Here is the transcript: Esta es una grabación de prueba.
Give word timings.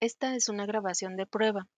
Esta 0.00 0.34
es 0.34 0.48
una 0.50 0.66
grabación 0.66 1.16
de 1.16 1.26
prueba. 1.26 1.68